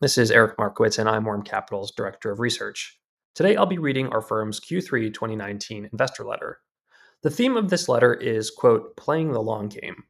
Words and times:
This 0.00 0.16
is 0.16 0.30
Eric 0.30 0.56
Markowitz, 0.56 0.98
and 0.98 1.06
I'm 1.06 1.26
Worm 1.26 1.42
Capital's 1.42 1.92
Director 1.92 2.30
of 2.30 2.40
Research. 2.40 2.98
Today, 3.34 3.54
I'll 3.54 3.66
be 3.66 3.76
reading 3.76 4.08
our 4.08 4.22
firm's 4.22 4.58
Q3 4.58 5.12
2019 5.12 5.90
investor 5.92 6.24
letter. 6.24 6.60
The 7.22 7.28
theme 7.28 7.54
of 7.54 7.68
this 7.68 7.86
letter 7.86 8.14
is, 8.14 8.50
quote, 8.50 8.96
playing 8.96 9.32
the 9.32 9.42
long 9.42 9.68
game. 9.68 10.04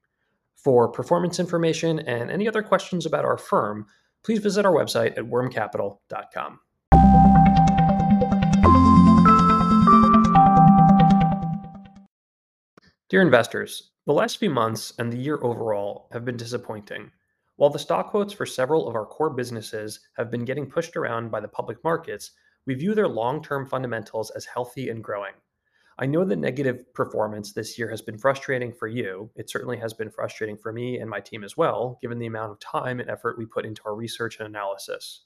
For 0.54 0.86
performance 0.86 1.40
information 1.40 1.98
and 1.98 2.30
any 2.30 2.46
other 2.46 2.62
questions 2.62 3.04
about 3.04 3.24
our 3.24 3.36
firm, 3.36 3.84
please 4.22 4.38
visit 4.38 4.64
our 4.64 4.72
website 4.72 5.18
at 5.18 5.24
wormcapital.com. 5.24 6.60
Dear 13.08 13.22
investors, 13.22 13.90
the 14.06 14.12
last 14.12 14.38
few 14.38 14.50
months 14.50 14.92
and 15.00 15.12
the 15.12 15.18
year 15.18 15.40
overall 15.42 16.06
have 16.12 16.24
been 16.24 16.36
disappointing. 16.36 17.10
While 17.60 17.68
the 17.68 17.78
stock 17.78 18.08
quotes 18.08 18.32
for 18.32 18.46
several 18.46 18.88
of 18.88 18.94
our 18.94 19.04
core 19.04 19.28
businesses 19.28 20.00
have 20.16 20.30
been 20.30 20.46
getting 20.46 20.64
pushed 20.64 20.96
around 20.96 21.30
by 21.30 21.40
the 21.40 21.48
public 21.48 21.76
markets, 21.84 22.30
we 22.64 22.72
view 22.72 22.94
their 22.94 23.06
long 23.06 23.42
term 23.42 23.66
fundamentals 23.66 24.30
as 24.30 24.46
healthy 24.46 24.88
and 24.88 25.04
growing. 25.04 25.34
I 25.98 26.06
know 26.06 26.24
the 26.24 26.36
negative 26.36 26.90
performance 26.94 27.52
this 27.52 27.78
year 27.78 27.90
has 27.90 28.00
been 28.00 28.16
frustrating 28.16 28.72
for 28.72 28.88
you. 28.88 29.30
It 29.36 29.50
certainly 29.50 29.76
has 29.76 29.92
been 29.92 30.08
frustrating 30.08 30.56
for 30.56 30.72
me 30.72 31.00
and 31.00 31.10
my 31.10 31.20
team 31.20 31.44
as 31.44 31.54
well, 31.54 31.98
given 32.00 32.18
the 32.18 32.28
amount 32.28 32.50
of 32.50 32.60
time 32.60 32.98
and 32.98 33.10
effort 33.10 33.36
we 33.36 33.44
put 33.44 33.66
into 33.66 33.82
our 33.84 33.94
research 33.94 34.38
and 34.38 34.48
analysis. 34.48 35.24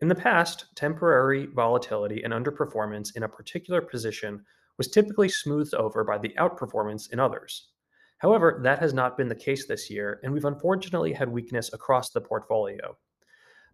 In 0.00 0.08
the 0.08 0.14
past, 0.14 0.64
temporary 0.76 1.44
volatility 1.44 2.22
and 2.22 2.32
underperformance 2.32 3.14
in 3.16 3.24
a 3.24 3.28
particular 3.28 3.82
position 3.82 4.46
was 4.78 4.88
typically 4.88 5.28
smoothed 5.28 5.74
over 5.74 6.04
by 6.04 6.16
the 6.16 6.34
outperformance 6.38 7.12
in 7.12 7.20
others. 7.20 7.68
However, 8.20 8.60
that 8.62 8.78
has 8.78 8.94
not 8.94 9.16
been 9.16 9.28
the 9.28 9.34
case 9.34 9.66
this 9.66 9.90
year, 9.90 10.20
and 10.22 10.32
we've 10.32 10.44
unfortunately 10.44 11.12
had 11.12 11.28
weakness 11.28 11.72
across 11.72 12.10
the 12.10 12.20
portfolio. 12.20 12.96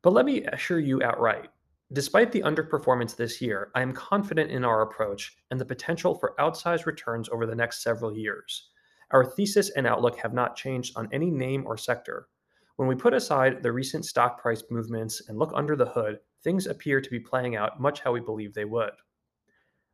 But 0.02 0.12
let 0.12 0.24
me 0.24 0.42
assure 0.44 0.80
you 0.80 1.02
outright 1.02 1.50
despite 1.92 2.32
the 2.32 2.42
underperformance 2.42 3.14
this 3.14 3.40
year, 3.40 3.70
I 3.74 3.82
am 3.82 3.92
confident 3.92 4.50
in 4.50 4.64
our 4.64 4.82
approach 4.82 5.36
and 5.50 5.60
the 5.60 5.64
potential 5.64 6.14
for 6.14 6.34
outsized 6.38 6.86
returns 6.86 7.28
over 7.28 7.46
the 7.46 7.54
next 7.54 7.82
several 7.82 8.16
years. 8.16 8.70
Our 9.12 9.24
thesis 9.24 9.70
and 9.70 9.86
outlook 9.86 10.18
have 10.18 10.34
not 10.34 10.56
changed 10.56 10.96
on 10.96 11.08
any 11.12 11.30
name 11.30 11.64
or 11.64 11.76
sector. 11.76 12.26
When 12.74 12.88
we 12.88 12.96
put 12.96 13.14
aside 13.14 13.62
the 13.62 13.72
recent 13.72 14.04
stock 14.04 14.40
price 14.40 14.64
movements 14.68 15.28
and 15.28 15.38
look 15.38 15.52
under 15.54 15.76
the 15.76 15.86
hood, 15.86 16.18
things 16.42 16.66
appear 16.66 17.00
to 17.00 17.10
be 17.10 17.20
playing 17.20 17.54
out 17.54 17.80
much 17.80 18.00
how 18.00 18.12
we 18.12 18.20
believe 18.20 18.52
they 18.52 18.64
would. 18.64 18.90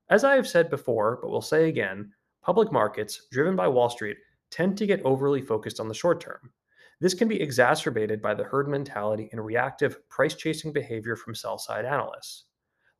As 0.09 0.25
I 0.25 0.35
have 0.35 0.49
said 0.49 0.71
before, 0.71 1.19
but 1.21 1.31
will 1.31 1.43
say 1.43 1.69
again, 1.69 2.13
public 2.43 2.73
markets, 2.73 3.27
driven 3.31 3.55
by 3.55 3.69
Wall 3.69 3.91
Street, 3.91 4.17
tend 4.53 4.79
to 4.79 4.87
get 4.87 5.03
overly 5.05 5.41
focused 5.41 5.81
on 5.81 5.89
the 5.89 5.95
short 5.95 6.21
term. 6.21 6.53
This 7.01 7.15
can 7.15 7.27
be 7.27 7.43
exacerbated 7.43 8.23
by 8.23 8.35
the 8.35 8.45
herd 8.45 8.69
mentality 8.69 9.29
and 9.33 9.45
reactive 9.45 10.09
price 10.09 10.35
chasing 10.35 10.73
behavior 10.73 11.17
from 11.17 11.35
sell 11.35 11.59
side 11.59 11.85
analysts. 11.85 12.45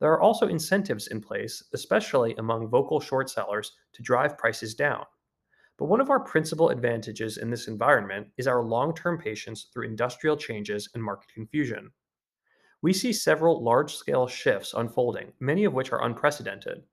There 0.01 0.11
are 0.11 0.19
also 0.19 0.47
incentives 0.47 1.07
in 1.07 1.21
place, 1.21 1.63
especially 1.73 2.35
among 2.35 2.67
vocal 2.67 2.99
short 2.99 3.29
sellers, 3.29 3.71
to 3.93 4.03
drive 4.03 4.37
prices 4.37 4.75
down. 4.75 5.05
But 5.77 5.85
one 5.85 6.01
of 6.01 6.09
our 6.09 6.19
principal 6.19 6.69
advantages 6.69 7.37
in 7.37 7.49
this 7.49 7.67
environment 7.67 8.27
is 8.37 8.47
our 8.47 8.63
long 8.63 8.93
term 8.93 9.17
patience 9.17 9.69
through 9.71 9.87
industrial 9.87 10.35
changes 10.35 10.89
and 10.93 11.01
market 11.01 11.29
confusion. 11.33 11.91
We 12.81 12.91
see 12.91 13.13
several 13.13 13.63
large 13.63 13.95
scale 13.95 14.27
shifts 14.27 14.73
unfolding, 14.73 15.31
many 15.39 15.63
of 15.63 15.73
which 15.73 15.93
are 15.93 16.03
unprecedented. 16.03 16.83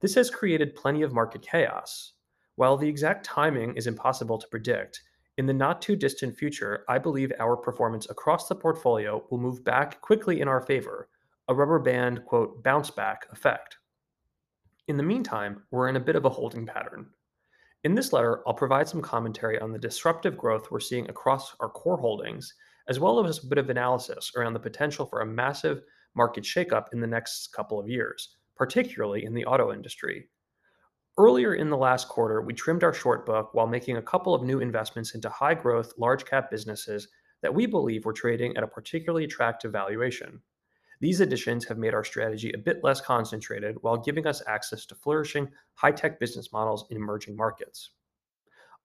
This 0.00 0.14
has 0.14 0.30
created 0.30 0.74
plenty 0.74 1.02
of 1.02 1.12
market 1.12 1.42
chaos, 1.42 2.14
while 2.58 2.76
the 2.76 2.88
exact 2.88 3.24
timing 3.24 3.72
is 3.76 3.86
impossible 3.86 4.36
to 4.36 4.48
predict, 4.48 5.02
in 5.36 5.46
the 5.46 5.52
not 5.52 5.80
too 5.80 5.94
distant 5.94 6.36
future, 6.36 6.84
I 6.88 6.98
believe 6.98 7.32
our 7.38 7.56
performance 7.56 8.10
across 8.10 8.48
the 8.48 8.56
portfolio 8.56 9.24
will 9.30 9.38
move 9.38 9.62
back 9.62 10.00
quickly 10.00 10.40
in 10.40 10.48
our 10.48 10.60
favor, 10.60 11.08
a 11.46 11.54
rubber 11.54 11.78
band, 11.78 12.24
quote, 12.24 12.64
bounce 12.64 12.90
back 12.90 13.28
effect. 13.30 13.78
In 14.88 14.96
the 14.96 15.04
meantime, 15.04 15.62
we're 15.70 15.88
in 15.88 15.94
a 15.94 16.00
bit 16.00 16.16
of 16.16 16.24
a 16.24 16.30
holding 16.30 16.66
pattern. 16.66 17.06
In 17.84 17.94
this 17.94 18.12
letter, 18.12 18.42
I'll 18.44 18.54
provide 18.54 18.88
some 18.88 19.02
commentary 19.02 19.60
on 19.60 19.70
the 19.70 19.78
disruptive 19.78 20.36
growth 20.36 20.68
we're 20.68 20.80
seeing 20.80 21.08
across 21.08 21.54
our 21.60 21.68
core 21.68 21.98
holdings, 21.98 22.52
as 22.88 22.98
well 22.98 23.24
as 23.24 23.38
a 23.38 23.46
bit 23.46 23.58
of 23.58 23.70
analysis 23.70 24.32
around 24.36 24.54
the 24.54 24.58
potential 24.58 25.06
for 25.06 25.20
a 25.20 25.26
massive 25.26 25.82
market 26.16 26.42
shakeup 26.42 26.86
in 26.92 27.00
the 27.00 27.06
next 27.06 27.52
couple 27.52 27.78
of 27.78 27.88
years, 27.88 28.30
particularly 28.56 29.24
in 29.24 29.32
the 29.32 29.44
auto 29.44 29.72
industry, 29.72 30.28
Earlier 31.18 31.54
in 31.54 31.68
the 31.68 31.76
last 31.76 32.08
quarter, 32.08 32.40
we 32.40 32.54
trimmed 32.54 32.84
our 32.84 32.94
short 32.94 33.26
book 33.26 33.52
while 33.52 33.66
making 33.66 33.96
a 33.96 34.02
couple 34.02 34.36
of 34.36 34.44
new 34.44 34.60
investments 34.60 35.16
into 35.16 35.28
high 35.28 35.54
growth, 35.54 35.92
large 35.98 36.24
cap 36.24 36.48
businesses 36.48 37.08
that 37.42 37.52
we 37.52 37.66
believe 37.66 38.04
were 38.04 38.12
trading 38.12 38.56
at 38.56 38.62
a 38.62 38.68
particularly 38.68 39.24
attractive 39.24 39.72
valuation. 39.72 40.40
These 41.00 41.20
additions 41.20 41.64
have 41.64 41.76
made 41.76 41.92
our 41.92 42.04
strategy 42.04 42.52
a 42.52 42.58
bit 42.58 42.84
less 42.84 43.00
concentrated 43.00 43.78
while 43.80 43.96
giving 43.96 44.28
us 44.28 44.44
access 44.46 44.86
to 44.86 44.94
flourishing, 44.94 45.48
high 45.74 45.90
tech 45.90 46.20
business 46.20 46.52
models 46.52 46.86
in 46.90 46.96
emerging 46.96 47.34
markets. 47.34 47.90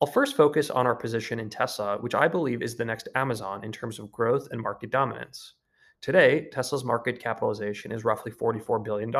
I'll 0.01 0.07
first 0.07 0.35
focus 0.35 0.71
on 0.71 0.87
our 0.87 0.95
position 0.95 1.39
in 1.39 1.51
Tesla, 1.51 1.99
which 1.99 2.15
I 2.15 2.27
believe 2.27 2.63
is 2.63 2.75
the 2.75 2.83
next 2.83 3.09
Amazon 3.13 3.63
in 3.63 3.71
terms 3.71 3.99
of 3.99 4.11
growth 4.11 4.47
and 4.49 4.59
market 4.59 4.89
dominance. 4.89 5.53
Today, 6.01 6.49
Tesla's 6.51 6.83
market 6.83 7.19
capitalization 7.19 7.91
is 7.91 8.03
roughly 8.03 8.31
$44 8.31 8.83
billion, 8.83 9.13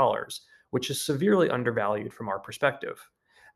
which 0.74 0.90
is 0.90 1.06
severely 1.06 1.52
undervalued 1.52 2.12
from 2.12 2.28
our 2.28 2.40
perspective. 2.40 3.00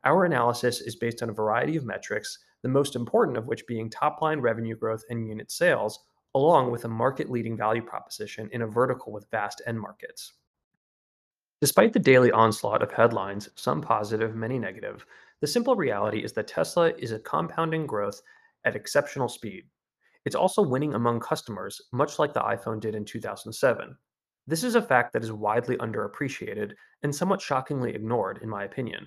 Our 0.04 0.24
analysis 0.24 0.80
is 0.80 0.94
based 0.94 1.20
on 1.20 1.30
a 1.30 1.32
variety 1.32 1.74
of 1.76 1.84
metrics, 1.84 2.38
the 2.62 2.68
most 2.68 2.94
important 2.94 3.36
of 3.36 3.48
which 3.48 3.66
being 3.66 3.90
top 3.90 4.22
line 4.22 4.38
revenue 4.38 4.76
growth 4.76 5.02
and 5.10 5.26
unit 5.26 5.50
sales, 5.50 5.98
along 6.36 6.70
with 6.70 6.84
a 6.84 6.88
market 6.88 7.28
leading 7.28 7.56
value 7.56 7.82
proposition 7.82 8.48
in 8.52 8.62
a 8.62 8.68
vertical 8.68 9.10
with 9.10 9.28
vast 9.32 9.60
end 9.66 9.80
markets. 9.80 10.34
Despite 11.60 11.92
the 11.92 11.98
daily 11.98 12.30
onslaught 12.30 12.84
of 12.84 12.92
headlines, 12.92 13.48
some 13.56 13.80
positive, 13.80 14.36
many 14.36 14.56
negative, 14.56 15.04
the 15.40 15.48
simple 15.48 15.74
reality 15.74 16.22
is 16.22 16.32
that 16.34 16.46
Tesla 16.46 16.92
is 16.98 17.10
a 17.10 17.18
compounding 17.18 17.84
growth 17.84 18.22
at 18.64 18.76
exceptional 18.76 19.28
speed. 19.28 19.64
It's 20.24 20.36
also 20.36 20.62
winning 20.62 20.94
among 20.94 21.18
customers, 21.18 21.82
much 21.92 22.20
like 22.20 22.32
the 22.32 22.42
iPhone 22.42 22.78
did 22.78 22.94
in 22.94 23.04
2007. 23.04 23.96
This 24.48 24.64
is 24.64 24.76
a 24.76 24.80
fact 24.80 25.12
that 25.12 25.22
is 25.22 25.30
widely 25.30 25.76
underappreciated 25.76 26.72
and 27.02 27.14
somewhat 27.14 27.42
shockingly 27.42 27.94
ignored, 27.94 28.38
in 28.40 28.48
my 28.48 28.64
opinion. 28.64 29.06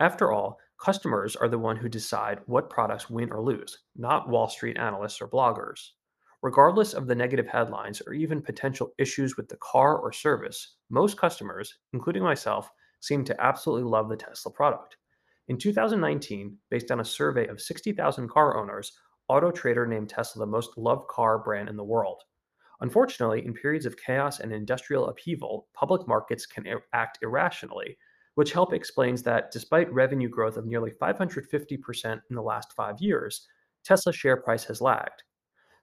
After 0.00 0.32
all, 0.32 0.58
customers 0.78 1.34
are 1.34 1.48
the 1.48 1.58
one 1.58 1.76
who 1.76 1.88
decide 1.88 2.40
what 2.44 2.68
products 2.68 3.08
win 3.08 3.32
or 3.32 3.40
lose, 3.40 3.78
not 3.96 4.28
Wall 4.28 4.50
Street 4.50 4.76
analysts 4.76 5.22
or 5.22 5.28
bloggers. 5.28 5.92
Regardless 6.42 6.92
of 6.92 7.06
the 7.06 7.14
negative 7.14 7.46
headlines 7.46 8.02
or 8.06 8.12
even 8.12 8.42
potential 8.42 8.92
issues 8.98 9.38
with 9.38 9.48
the 9.48 9.56
car 9.62 9.96
or 9.96 10.12
service, 10.12 10.74
most 10.90 11.16
customers, 11.16 11.78
including 11.94 12.22
myself, 12.22 12.70
seem 13.00 13.24
to 13.24 13.42
absolutely 13.42 13.88
love 13.88 14.10
the 14.10 14.16
Tesla 14.16 14.52
product. 14.52 14.98
In 15.48 15.56
2019, 15.56 16.54
based 16.68 16.90
on 16.90 17.00
a 17.00 17.04
survey 17.04 17.46
of 17.46 17.62
60,000 17.62 18.28
car 18.28 18.58
owners, 18.58 18.92
Auto 19.28 19.50
Trader 19.50 19.86
named 19.86 20.10
Tesla 20.10 20.40
the 20.40 20.52
most 20.52 20.76
loved 20.76 21.08
car 21.08 21.38
brand 21.38 21.70
in 21.70 21.78
the 21.78 21.82
world. 21.82 22.24
Unfortunately, 22.80 23.44
in 23.44 23.54
periods 23.54 23.86
of 23.86 23.96
chaos 23.96 24.40
and 24.40 24.52
industrial 24.52 25.08
upheaval, 25.08 25.68
public 25.74 26.06
markets 26.06 26.46
can 26.46 26.66
act 26.92 27.18
irrationally, 27.22 27.96
which 28.34 28.52
help 28.52 28.72
explains 28.72 29.22
that 29.22 29.50
despite 29.50 29.92
revenue 29.92 30.28
growth 30.28 30.56
of 30.56 30.66
nearly 30.66 30.90
550% 30.90 32.20
in 32.28 32.36
the 32.36 32.42
last 32.42 32.72
five 32.74 32.96
years, 33.00 33.46
Tesla's 33.82 34.16
share 34.16 34.36
price 34.36 34.64
has 34.64 34.80
lagged. 34.80 35.22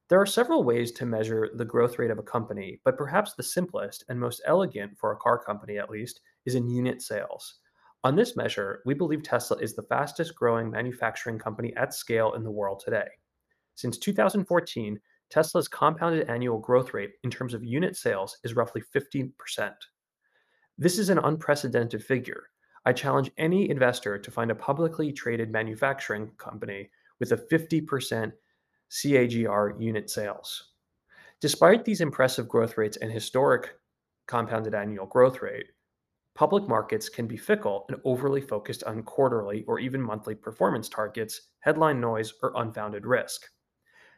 There 0.10 0.22
are 0.22 0.26
several 0.26 0.64
ways 0.64 0.92
to 0.94 1.06
measure 1.06 1.50
the 1.56 1.66
growth 1.66 1.98
rate 1.98 2.12
of 2.12 2.20
a 2.20 2.24
company, 2.24 2.80
but 2.86 2.98
perhaps 2.98 3.34
the 3.34 3.42
simplest 3.42 4.04
and 4.10 4.20
most 4.20 4.42
elegant 4.46 4.98
for 4.98 5.12
a 5.12 5.18
car 5.18 5.44
company 5.44 5.78
at 5.78 5.90
least 5.90 6.20
is 6.46 6.56
in 6.56 6.70
unit 6.70 7.02
sales. 7.02 7.60
On 8.04 8.16
this 8.16 8.36
measure, 8.36 8.82
we 8.86 8.94
believe 8.94 9.24
Tesla 9.24 9.58
is 9.58 9.74
the 9.74 9.84
fastest 9.84 10.36
growing 10.36 10.70
manufacturing 10.70 11.40
company 11.40 11.74
at 11.78 11.94
scale 11.94 12.34
in 12.34 12.44
the 12.44 12.52
world 12.52 12.82
today. 12.84 13.08
Since 13.76 13.98
2014, 14.00 15.00
Tesla's 15.34 15.68
compounded 15.68 16.30
annual 16.30 16.60
growth 16.60 16.94
rate 16.94 17.14
in 17.24 17.32
terms 17.32 17.56
of 17.56 17.64
unit 17.64 17.96
sales 17.96 18.38
is 18.44 18.56
roughly 18.56 18.84
15%. 18.96 19.32
This 20.78 21.00
is 21.00 21.10
an 21.10 21.18
unprecedented 21.18 22.04
figure. 22.04 22.44
I 22.86 22.94
challenge 22.94 23.32
any 23.40 23.68
investor 23.68 24.20
to 24.20 24.30
find 24.30 24.52
a 24.52 24.56
publicly 24.56 25.12
traded 25.12 25.52
manufacturing 25.52 26.30
company 26.38 26.92
with 27.20 27.32
a 27.32 27.38
50% 27.38 28.32
CAGR 28.92 29.82
unit 29.82 30.12
sales. 30.12 30.74
Despite 31.42 31.84
these 31.84 32.02
impressive 32.02 32.48
growth 32.48 32.78
rates 32.78 32.98
and 32.98 33.12
historic 33.12 33.74
compounded 34.28 34.76
annual 34.76 35.08
growth 35.08 35.42
rate, 35.42 35.66
public 36.36 36.68
markets 36.68 37.10
can 37.10 37.26
be 37.26 37.38
fickle 37.38 37.86
and 37.90 38.00
overly 38.06 38.42
focused 38.42 38.84
on 38.84 39.02
quarterly 39.02 39.64
or 39.64 39.80
even 39.80 40.00
monthly 40.00 40.36
performance 40.36 40.88
targets, 40.90 41.50
headline 41.62 42.00
noise, 42.00 42.34
or 42.44 42.54
unfounded 42.56 43.08
risk. 43.08 43.48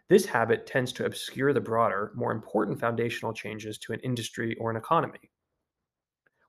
This 0.08 0.28
habit 0.28 0.68
tends 0.68 0.92
to 0.94 1.06
obscure 1.06 1.52
the 1.52 1.60
broader, 1.60 2.12
more 2.14 2.32
important 2.32 2.80
foundational 2.80 3.34
changes 3.34 3.80
to 3.80 3.94
an 3.94 4.00
industry 4.02 4.56
or 4.60 4.70
an 4.70 4.78
economy. 4.78 5.32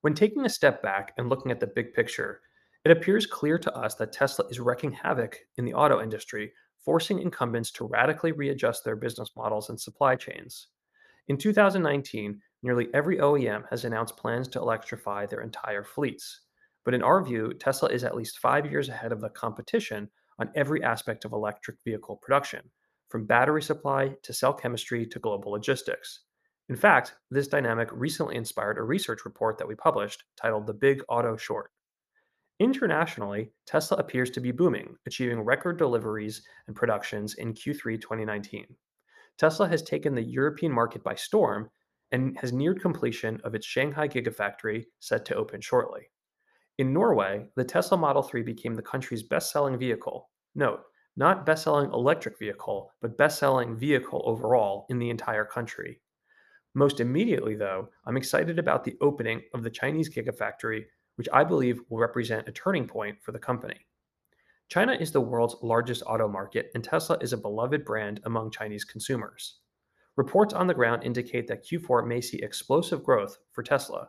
When 0.03 0.13
taking 0.13 0.45
a 0.45 0.51
step 0.51 0.83
back 0.83 1.15
and 1.17 1.31
looking 1.31 1.51
at 1.51 1.61
the 1.61 1.67
big 1.67 1.95
picture, 1.95 2.43
it 2.85 2.91
appears 2.91 3.25
clear 3.25 3.59
to 3.59 3.75
us 3.75 3.95
that 3.95 4.13
Tesla 4.13 4.47
is 4.51 4.61
wreaking 4.61 4.93
havoc 4.93 5.39
in 5.57 5.65
the 5.65 5.73
auto 5.73 6.03
industry, 6.03 6.53
forcing 6.85 7.19
incumbents 7.19 7.71
to 7.73 7.87
radically 7.87 8.31
readjust 8.31 8.85
their 8.85 8.95
business 8.95 9.31
models 9.35 9.71
and 9.71 9.81
supply 9.81 10.17
chains. 10.17 10.69
In 11.29 11.39
2019, 11.39 12.41
nearly 12.63 12.89
every 12.93 13.17
OEM 13.17 13.65
has 13.71 13.87
announced 13.87 14.19
plans 14.19 14.49
to 14.49 14.61
electrify 14.61 15.25
their 15.25 15.41
entire 15.41 15.83
fleets. 15.83 16.43
But 16.85 16.93
in 16.93 17.03
our 17.03 17.25
view, 17.25 17.55
Tesla 17.55 17.89
is 17.89 18.05
at 18.05 18.15
least 18.15 18.39
five 18.39 18.71
years 18.71 18.91
ahead 18.91 19.13
of 19.13 19.23
the 19.23 19.31
competition 19.31 20.11
on 20.39 20.51
every 20.55 20.83
aspect 20.85 21.25
of 21.25 21.33
electric 21.33 21.79
vehicle 21.85 22.17
production, 22.23 22.71
from 23.09 23.27
battery 23.27 23.63
supply 23.63 24.15
to 24.23 24.33
cell 24.33 24.53
chemistry 24.53 25.07
to 25.07 25.19
global 25.19 25.53
logistics. 25.53 26.21
In 26.69 26.77
fact, 26.77 27.15
this 27.31 27.49
dynamic 27.49 27.89
recently 27.93 28.37
inspired 28.37 28.79
a 28.79 28.83
research 28.83 29.25
report 29.25 29.57
that 29.59 29.69
we 29.69 29.75
published 29.77 30.25
titled 30.41 30.67
The 30.67 30.75
Big 30.75 31.03
Auto 31.09 31.37
Short. 31.37 31.71
Internationally, 32.59 33.53
Tesla 33.67 33.99
appears 33.99 34.31
to 34.31 34.41
be 34.41 34.51
booming, 34.51 34.97
achieving 35.07 35.41
record 35.41 35.79
deliveries 35.79 36.43
and 36.67 36.75
productions 36.75 37.35
in 37.35 37.53
Q3 37.53 38.01
2019. 38.01 38.67
Tesla 39.39 39.69
has 39.69 39.83
taken 39.83 40.15
the 40.15 40.23
European 40.23 40.73
market 40.73 41.05
by 41.05 41.15
storm 41.15 41.71
and 42.13 42.37
has 42.39 42.53
neared 42.53 42.81
completion 42.81 43.41
of 43.45 43.55
its 43.55 43.67
Shanghai 43.67 44.09
Gigafactory 44.09 44.85
set 45.01 45.25
to 45.27 45.35
open 45.35 45.61
shortly. 45.61 46.09
In 46.79 46.93
Norway, 46.93 47.47
the 47.57 47.65
Tesla 47.65 47.99
Model 47.99 48.23
3 48.23 48.43
became 48.43 48.75
the 48.75 48.83
country's 48.83 49.23
best 49.23 49.53
selling 49.53 49.79
vehicle. 49.79 50.31
Note, 50.55 50.81
not 51.17 51.47
best 51.47 51.65
selling 51.65 51.93
electric 51.93 52.39
vehicle, 52.39 52.93
but 53.01 53.19
best 53.19 53.39
selling 53.39 53.77
vehicle 53.77 54.23
overall 54.27 54.87
in 54.91 54.99
the 54.99 55.11
entire 55.11 55.45
country. 55.45 56.01
Most 56.75 57.01
immediately, 57.01 57.55
though, 57.55 57.89
I'm 58.05 58.17
excited 58.17 58.59
about 58.59 58.85
the 58.85 58.97
opening 59.01 59.43
of 59.55 59.63
the 59.63 59.71
Chinese 59.71 60.15
Gigafactory 60.15 60.85
which 61.17 61.29
I 61.33 61.45
believe 61.45 61.81
will 61.89 61.99
represent 61.99 62.49
a 62.49 62.53
turning 62.53 62.87
point 62.87 63.23
for 63.23 63.33
the 63.33 63.39
company. 63.39 63.87
China 64.69 64.93
is 64.93 65.11
the 65.11 65.21
world's 65.21 65.57
largest 65.63 66.03
auto 66.07 66.29
market, 66.29 66.71
and 66.75 66.83
Tesla 66.83 67.19
is 67.21 67.33
a 67.33 67.39
beloved 67.39 67.85
brand 67.85 68.21
among 68.25 68.51
Chinese 68.51 68.85
consumers. 68.85 69.59
Reports 70.17 70.55
on 70.55 70.67
the 70.67 70.75
ground 70.75 71.05
indicate 71.05 71.47
that 71.47 71.65
Q4 71.67 72.07
may 72.07 72.21
see 72.21 72.39
explosive 72.43 73.05
growth 73.05 73.39
for 73.53 73.63
Tesla. 73.63 74.09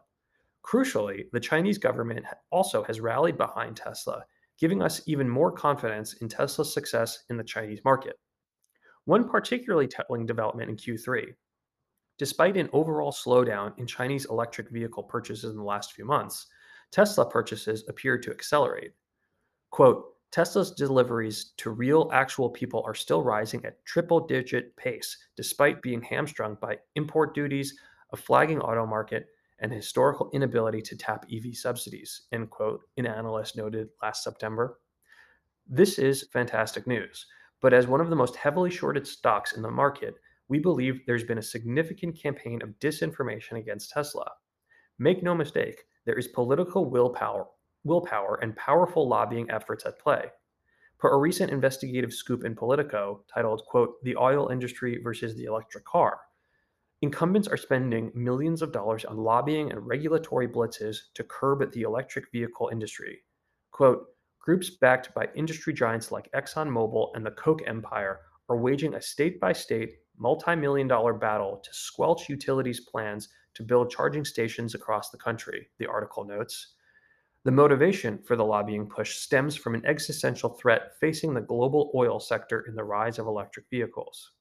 Crucially, 0.65 1.25
the 1.31 1.39
Chinese 1.39 1.77
government 1.77 2.25
also 2.51 2.83
has 2.83 2.99
rallied 2.99 3.37
behind 3.37 3.77
Tesla, 3.77 4.25
giving 4.59 4.81
us 4.81 5.01
even 5.05 5.29
more 5.29 5.51
confidence 5.51 6.13
in 6.13 6.27
Tesla's 6.27 6.73
success 6.73 7.23
in 7.29 7.37
the 7.37 7.43
Chinese 7.43 7.81
market. 7.85 8.19
One 9.05 9.29
particularly 9.29 9.87
telling 9.87 10.25
development 10.25 10.69
in 10.69 10.77
Q3 10.77 11.33
Despite 12.17 12.57
an 12.57 12.69
overall 12.73 13.11
slowdown 13.11 13.77
in 13.77 13.85
Chinese 13.85 14.25
electric 14.25 14.71
vehicle 14.71 15.03
purchases 15.03 15.51
in 15.51 15.57
the 15.57 15.63
last 15.63 15.93
few 15.93 16.03
months, 16.03 16.47
Tesla 16.91 17.29
purchases 17.29 17.85
appear 17.87 18.17
to 18.17 18.31
accelerate. 18.31 18.93
Quote, 19.69 20.05
Tesla's 20.31 20.71
deliveries 20.71 21.53
to 21.57 21.69
real, 21.69 22.09
actual 22.11 22.49
people 22.49 22.83
are 22.85 22.95
still 22.95 23.23
rising 23.23 23.63
at 23.65 23.83
triple 23.85 24.25
digit 24.25 24.75
pace, 24.75 25.17
despite 25.35 25.81
being 25.81 26.01
hamstrung 26.01 26.57
by 26.59 26.77
import 26.95 27.33
duties, 27.33 27.77
a 28.13 28.17
flagging 28.17 28.59
auto 28.59 28.85
market, 28.85 29.27
and 29.59 29.71
historical 29.71 30.29
inability 30.33 30.81
to 30.81 30.97
tap 30.97 31.25
EV 31.33 31.55
subsidies, 31.55 32.23
end 32.31 32.49
quote, 32.49 32.81
an 32.97 33.05
analyst 33.05 33.57
noted 33.57 33.89
last 34.01 34.23
September. 34.23 34.79
This 35.67 35.99
is 35.99 36.27
fantastic 36.31 36.87
news, 36.87 37.25
but 37.61 37.73
as 37.73 37.87
one 37.87 38.01
of 38.01 38.09
the 38.09 38.15
most 38.15 38.35
heavily 38.35 38.69
shorted 38.69 39.07
stocks 39.07 39.53
in 39.53 39.61
the 39.61 39.71
market, 39.71 40.15
we 40.47 40.59
believe 40.59 41.01
there's 41.05 41.23
been 41.23 41.39
a 41.39 41.43
significant 41.43 42.19
campaign 42.21 42.61
of 42.61 42.79
disinformation 42.79 43.57
against 43.57 43.91
Tesla. 43.91 44.31
Make 44.99 45.23
no 45.23 45.35
mistake, 45.35 45.83
there 46.05 46.17
is 46.17 46.27
political 46.27 46.89
willpower, 46.89 47.47
willpower 47.83 48.39
and 48.41 48.55
powerful 48.55 49.07
lobbying 49.07 49.49
efforts 49.51 49.85
at 49.85 49.99
play. 49.99 50.25
Per 50.99 51.09
a 51.09 51.17
recent 51.17 51.51
investigative 51.51 52.13
scoop 52.13 52.43
in 52.43 52.55
Politico 52.55 53.23
titled, 53.31 53.61
quote, 53.69 54.01
The 54.03 54.15
Oil 54.15 54.49
Industry 54.49 54.99
versus 55.03 55.35
the 55.35 55.45
Electric 55.45 55.85
Car, 55.85 56.19
incumbents 57.01 57.47
are 57.47 57.57
spending 57.57 58.11
millions 58.15 58.61
of 58.61 58.71
dollars 58.71 59.05
on 59.05 59.17
lobbying 59.17 59.71
and 59.71 59.85
regulatory 59.85 60.47
blitzes 60.47 60.97
to 61.13 61.23
curb 61.23 61.71
the 61.71 61.83
electric 61.83 62.31
vehicle 62.31 62.69
industry. 62.71 63.23
Quote, 63.71 64.05
groups 64.39 64.69
backed 64.69 65.13
by 65.13 65.27
industry 65.35 65.73
giants 65.73 66.11
like 66.11 66.31
ExxonMobil 66.31 67.09
and 67.15 67.25
the 67.25 67.31
Koch 67.31 67.61
empire 67.67 68.21
are 68.49 68.57
waging 68.57 68.95
a 68.95 69.01
state 69.01 69.39
by 69.39 69.53
state, 69.53 69.97
multi 70.17 70.55
million 70.55 70.87
dollar 70.87 71.13
battle 71.13 71.61
to 71.63 71.73
squelch 71.73 72.29
utilities' 72.29 72.79
plans 72.79 73.29
to 73.53 73.63
build 73.63 73.91
charging 73.91 74.23
stations 74.25 74.73
across 74.73 75.09
the 75.09 75.17
country, 75.17 75.67
the 75.79 75.87
article 75.87 76.23
notes. 76.23 76.75
The 77.43 77.51
motivation 77.51 78.19
for 78.19 78.35
the 78.35 78.45
lobbying 78.45 78.87
push 78.87 79.17
stems 79.17 79.55
from 79.55 79.75
an 79.75 79.85
existential 79.85 80.49
threat 80.49 80.93
facing 80.99 81.33
the 81.33 81.41
global 81.41 81.91
oil 81.95 82.19
sector 82.19 82.65
in 82.67 82.75
the 82.75 82.83
rise 82.83 83.19
of 83.19 83.27
electric 83.27 83.69
vehicles. 83.69 84.31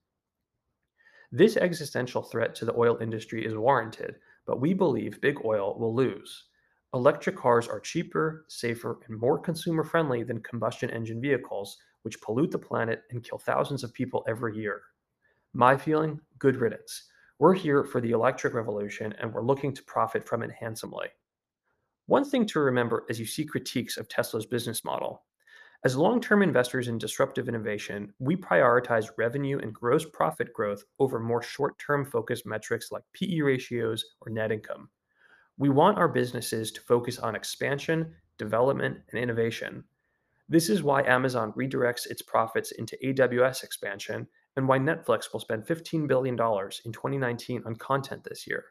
This 1.33 1.57
existential 1.57 2.23
threat 2.23 2.55
to 2.57 2.65
the 2.65 2.75
oil 2.77 2.99
industry 3.01 3.45
is 3.45 3.57
warranted, 3.57 4.17
but 4.47 4.61
we 4.61 4.75
believe 4.75 5.21
big 5.21 5.45
oil 5.45 5.77
will 5.79 5.95
lose. 5.95 6.45
Electric 6.95 7.37
cars 7.37 7.67
are 7.67 7.81
cheaper, 7.81 8.45
safer, 8.49 9.01
and 9.09 9.19
more 9.19 9.39
consumer 9.39 9.83
friendly 9.83 10.23
than 10.23 10.41
combustion 10.43 10.89
engine 10.91 11.21
vehicles, 11.21 11.79
which 12.03 12.21
pollute 12.21 12.53
the 12.53 12.59
planet 12.59 13.03
and 13.11 13.25
kill 13.25 13.39
thousands 13.39 13.83
of 13.83 13.93
people 13.93 14.25
every 14.29 14.57
year. 14.57 14.83
My 15.53 15.77
feeling 15.77 16.21
good 16.39 16.57
riddance. 16.57 17.11
We're 17.39 17.55
here 17.55 17.83
for 17.83 18.01
the 18.01 18.13
electric 18.13 18.55
revolution 18.55 19.13
and 19.19 19.33
we're 19.33 19.43
looking 19.43 19.75
to 19.75 19.83
profit 19.83 20.27
from 20.27 20.43
it 20.43 20.51
handsomely. 20.53 21.09
One 22.07 22.25
thing 22.25 22.47
to 22.47 22.61
remember 22.61 23.05
as 23.11 23.19
you 23.19 23.27
see 23.27 23.45
critiques 23.45 23.97
of 23.97 24.09
Tesla's 24.09 24.47
business 24.47 24.85
model 24.85 25.25
as 25.85 25.97
long 25.97 26.21
term 26.21 26.43
investors 26.43 26.89
in 26.89 26.99
disruptive 26.99 27.49
innovation, 27.49 28.13
we 28.19 28.35
prioritize 28.37 29.11
revenue 29.19 29.59
and 29.59 29.73
gross 29.73 30.05
profit 30.05 30.53
growth 30.53 30.85
over 30.99 31.19
more 31.19 31.43
short 31.43 31.79
term 31.79 32.05
focused 32.05 32.47
metrics 32.47 32.91
like 32.91 33.03
PE 33.13 33.41
ratios 33.41 34.05
or 34.21 34.31
net 34.31 34.53
income. 34.53 34.89
We 35.59 35.69
want 35.69 35.99
our 35.99 36.09
businesses 36.09 36.73
to 36.73 36.81
focus 36.81 37.19
on 37.19 37.37
expansion, 37.37 38.15
development, 38.39 38.99
and 39.11 39.21
innovation. 39.21 39.85
This 40.49 40.69
is 40.69 40.83
why 40.83 41.03
Amazon 41.03 41.53
redirects 41.53 42.07
its 42.07 42.23
profits 42.23 42.73
into 42.73 42.99
AWS 43.05 43.65
expansion 43.65 44.29
and 44.57 44.69
why 44.69 44.79
Netflix 44.79 45.33
will 45.33 45.41
spend 45.41 45.67
$15 45.67 46.07
billion 46.07 46.35
in 46.35 46.93
2019 46.93 47.63
on 47.67 47.77
content 47.77 48.23
this 48.25 48.47
year. 48.47 48.67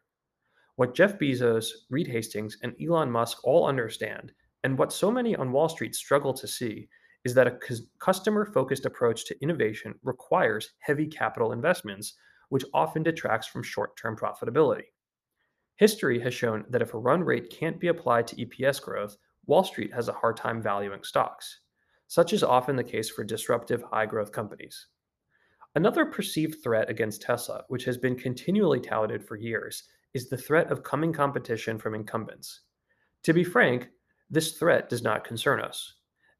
What 0.75 0.95
Jeff 0.95 1.17
Bezos, 1.17 1.67
Reed 1.89 2.07
Hastings, 2.07 2.57
and 2.61 2.75
Elon 2.81 3.11
Musk 3.11 3.39
all 3.43 3.67
understand, 3.67 4.31
and 4.65 4.79
what 4.79 4.91
so 4.91 5.11
many 5.11 5.35
on 5.35 5.51
Wall 5.51 5.69
Street 5.69 5.93
struggle 5.93 6.33
to 6.33 6.47
see, 6.47 6.89
is 7.23 7.35
that 7.35 7.45
a 7.45 7.59
customer 7.99 8.45
focused 8.45 8.87
approach 8.87 9.23
to 9.25 9.39
innovation 9.39 9.93
requires 10.01 10.71
heavy 10.79 11.05
capital 11.05 11.51
investments, 11.51 12.15
which 12.49 12.65
often 12.73 13.03
detracts 13.03 13.45
from 13.45 13.61
short 13.61 13.95
term 13.95 14.17
profitability. 14.17 14.85
History 15.75 16.19
has 16.19 16.33
shown 16.33 16.65
that 16.71 16.81
if 16.81 16.95
a 16.95 16.97
run 16.97 17.23
rate 17.23 17.51
can't 17.51 17.79
be 17.79 17.89
applied 17.89 18.25
to 18.25 18.35
EPS 18.37 18.81
growth, 18.81 19.15
Wall 19.45 19.63
Street 19.63 19.93
has 19.93 20.07
a 20.07 20.13
hard 20.13 20.35
time 20.35 20.63
valuing 20.63 21.03
stocks. 21.03 21.59
Such 22.07 22.33
is 22.33 22.41
often 22.41 22.75
the 22.75 22.83
case 22.83 23.11
for 23.11 23.23
disruptive 23.23 23.83
high 23.83 24.07
growth 24.07 24.31
companies. 24.31 24.87
Another 25.75 26.07
perceived 26.07 26.63
threat 26.63 26.89
against 26.89 27.21
Tesla, 27.21 27.65
which 27.67 27.85
has 27.85 27.99
been 27.99 28.15
continually 28.15 28.79
touted 28.79 29.23
for 29.23 29.35
years, 29.35 29.83
is 30.15 30.27
the 30.27 30.37
threat 30.37 30.71
of 30.71 30.81
coming 30.81 31.13
competition 31.13 31.77
from 31.77 31.93
incumbents. 31.93 32.61
To 33.25 33.33
be 33.33 33.43
frank, 33.43 33.89
this 34.29 34.53
threat 34.53 34.89
does 34.89 35.03
not 35.03 35.23
concern 35.23 35.59
us. 35.59 35.93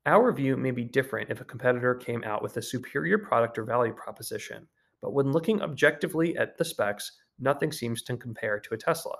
Our 0.06 0.32
view 0.32 0.58
may 0.58 0.72
be 0.72 0.84
different 0.84 1.30
if 1.30 1.42
a 1.42 1.46
competitor 1.46 1.96
came 1.96 2.24
out 2.24 2.44
with 2.44 2.58
a 2.58 2.62
superior 2.62 3.18
product 3.18 3.58
or 3.58 3.64
value 3.64 3.94
proposition, 3.94 4.68
but 5.02 5.14
when 5.14 5.32
looking 5.32 5.62
objectively 5.62 6.38
at 6.38 6.58
the 6.58 6.66
specs, 6.66 7.12
nothing 7.40 7.72
seems 7.72 8.02
to 8.04 8.18
compare 8.18 8.60
to 8.60 8.74
a 8.74 8.78
Tesla. 8.78 9.16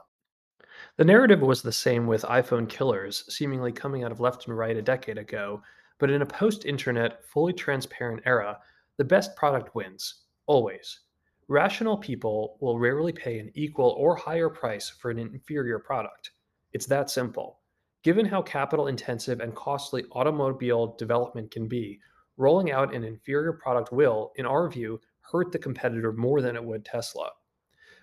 The 0.98 1.06
narrative 1.06 1.42
was 1.42 1.62
the 1.62 1.72
same 1.72 2.06
with 2.08 2.24
iPhone 2.24 2.68
killers, 2.68 3.24
seemingly 3.34 3.72
coming 3.72 4.04
out 4.04 4.12
of 4.12 4.20
left 4.20 4.48
and 4.48 4.58
right 4.58 4.76
a 4.76 4.82
decade 4.82 5.18
ago, 5.18 5.62
but 6.00 6.10
in 6.10 6.22
a 6.22 6.26
post 6.26 6.66
internet, 6.66 7.24
fully 7.26 7.54
transparent 7.54 8.24
era, 8.26 8.60
the 8.98 9.04
best 9.04 9.36
product 9.36 9.74
wins, 9.76 10.26
always. 10.48 11.02
Rational 11.48 11.98
people 11.98 12.58
will 12.60 12.80
rarely 12.80 13.14
pay 13.14 13.40
an 13.40 13.52
equal 13.54 13.92
or 13.98 14.16
higher 14.16 14.50
price 14.50 14.90
for 14.90 15.12
an 15.12 15.20
inferior 15.20 15.80
product. 15.80 16.32
It's 16.74 16.88
that 16.88 17.10
simple. 17.10 17.60
Given 18.06 18.28
how 18.28 18.44
capital 18.44 18.86
intensive 18.86 19.40
and 19.40 19.56
costly 19.56 20.06
automobile 20.12 20.96
development 20.96 21.50
can 21.50 21.68
be, 21.68 22.00
rolling 22.38 22.72
out 22.72 22.94
an 22.94 23.04
inferior 23.04 23.54
product 23.54 23.92
will, 23.92 24.32
in 24.36 24.46
our 24.46 24.70
view, 24.70 25.02
hurt 25.32 25.52
the 25.52 25.58
competitor 25.58 26.12
more 26.14 26.40
than 26.40 26.56
it 26.56 26.64
would 26.64 26.86
Tesla. 26.86 27.32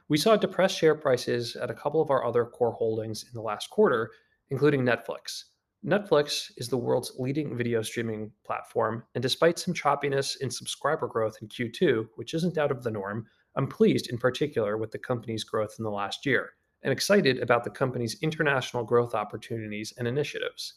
We 0.08 0.18
saw 0.18 0.36
depressed 0.36 0.76
share 0.76 0.96
prices 0.96 1.54
at 1.54 1.70
a 1.70 1.74
couple 1.74 2.02
of 2.02 2.10
our 2.10 2.26
other 2.26 2.44
core 2.44 2.72
holdings 2.72 3.22
in 3.22 3.30
the 3.32 3.42
last 3.42 3.70
quarter, 3.70 4.10
including 4.50 4.82
Netflix. 4.82 5.44
Netflix 5.86 6.50
is 6.56 6.66
the 6.66 6.76
world's 6.76 7.12
leading 7.20 7.56
video 7.56 7.80
streaming 7.80 8.32
platform, 8.44 9.04
and 9.14 9.22
despite 9.22 9.60
some 9.60 9.72
choppiness 9.72 10.36
in 10.40 10.50
subscriber 10.50 11.06
growth 11.06 11.36
in 11.40 11.46
Q2, 11.46 12.08
which 12.16 12.34
isn't 12.34 12.58
out 12.58 12.72
of 12.72 12.82
the 12.82 12.90
norm, 12.90 13.24
I'm 13.54 13.68
pleased 13.68 14.10
in 14.10 14.18
particular 14.18 14.76
with 14.76 14.90
the 14.90 14.98
company's 14.98 15.44
growth 15.44 15.76
in 15.78 15.84
the 15.84 15.92
last 15.92 16.26
year 16.26 16.54
and 16.82 16.92
excited 16.92 17.38
about 17.40 17.64
the 17.64 17.70
company's 17.70 18.16
international 18.22 18.84
growth 18.84 19.14
opportunities 19.14 19.92
and 19.98 20.08
initiatives. 20.08 20.74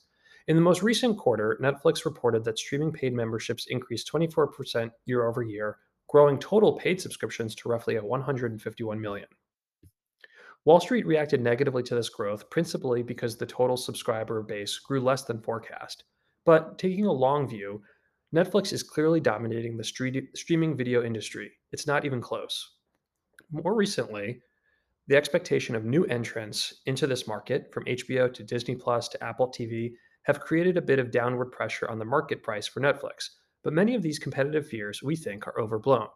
In 0.48 0.56
the 0.56 0.62
most 0.62 0.84
recent 0.84 1.18
quarter, 1.18 1.58
Netflix 1.62 2.06
reported 2.06 2.44
that 2.44 2.60
streaming 2.60 2.92
paid 2.92 3.14
memberships 3.14 3.66
increased 3.70 4.12
24% 4.12 4.92
year 5.06 5.28
over 5.28 5.42
year, 5.42 5.80
growing 6.08 6.38
total 6.38 6.74
paid 6.74 7.02
subscriptions 7.02 7.56
to 7.56 7.70
roughly 7.70 7.98
151 7.98 9.02
million. 9.02 9.28
Wall 10.66 10.80
Street 10.80 11.06
reacted 11.06 11.42
negatively 11.42 11.84
to 11.84 11.96
this 11.96 12.10
growth, 12.10 12.50
principally 12.50 13.04
because 13.04 13.38
the 13.38 13.46
total 13.46 13.78
subscriber 13.78 14.42
base 14.42 14.80
grew 14.80 15.00
less 15.00 15.24
than 15.24 15.42
forecast. 15.42 16.04
But 16.44 16.78
taking 16.78 17.06
a 17.06 17.12
long 17.12 17.48
view, 17.48 17.82
Netflix 18.34 18.74
is 18.74 18.84
clearly 18.84 19.20
dominating 19.20 19.78
the 19.78 19.84
streaming 20.34 20.76
video 20.76 21.04
industry. 21.04 21.52
It's 21.72 21.88
not 21.88 22.06
even 22.06 22.22
close. 22.22 22.78
More 23.52 23.76
recently, 23.76 24.42
the 25.08 25.16
expectation 25.16 25.76
of 25.76 25.86
new 25.86 26.04
entrants 26.06 26.82
into 26.86 27.06
this 27.06 27.28
market, 27.28 27.72
from 27.72 27.86
HBO 27.86 28.34
to 28.34 28.44
Disney 28.44 28.76
Plus 28.76 29.08
to 29.10 29.24
Apple 29.24 29.50
TV, 29.50 29.94
have 30.24 30.40
created 30.40 30.78
a 30.78 30.82
bit 30.82 30.98
of 30.98 31.12
downward 31.12 31.52
pressure 31.52 31.88
on 31.90 32.00
the 32.00 32.06
market 32.06 32.42
price 32.42 32.68
for 32.68 32.82
Netflix. 32.82 33.30
But 33.64 33.74
many 33.74 33.96
of 33.96 34.02
these 34.02 34.20
competitive 34.20 34.68
fears, 34.68 35.04
we 35.04 35.16
think, 35.16 35.48
are 35.48 35.60
overblown. 35.60 36.08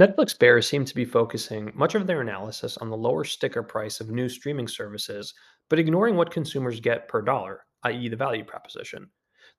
Netflix 0.00 0.36
bears 0.36 0.66
seem 0.66 0.84
to 0.84 0.94
be 0.94 1.04
focusing 1.04 1.70
much 1.74 1.94
of 1.94 2.06
their 2.06 2.22
analysis 2.22 2.78
on 2.78 2.88
the 2.88 2.96
lower 2.96 3.22
sticker 3.22 3.62
price 3.62 4.00
of 4.00 4.10
new 4.10 4.28
streaming 4.28 4.66
services, 4.66 5.34
but 5.68 5.78
ignoring 5.78 6.16
what 6.16 6.30
consumers 6.30 6.80
get 6.80 7.06
per 7.06 7.20
dollar, 7.20 7.64
i.e., 7.84 8.08
the 8.08 8.16
value 8.16 8.44
proposition. 8.44 9.10